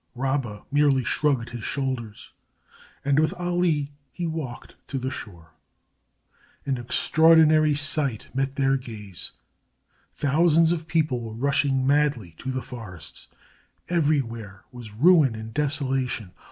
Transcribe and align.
Rabba 0.15 0.63
merely 0.71 1.03
shrugged 1.03 1.51
his 1.51 1.63
shoulders, 1.63 2.33
and 3.05 3.19
with 3.19 3.35
Ali 3.35 3.91
he 4.11 4.25
walked 4.25 4.73
to 4.87 4.97
the 4.97 5.11
shore. 5.11 5.51
An 6.65 6.79
extraordinary 6.79 7.75
sight 7.75 8.27
met 8.33 8.55
their 8.55 8.77
gaze. 8.77 9.33
Thousands 10.15 10.71
of 10.71 10.87
people 10.87 11.21
were 11.21 11.33
rushing 11.35 11.85
madly 11.85 12.33
to 12.39 12.49
the 12.49 12.63
forests. 12.63 13.27
Everywhere 13.89 14.63
was 14.71 14.89
ruin 14.89 15.35
and 15.35 15.53
desolation. 15.53 16.31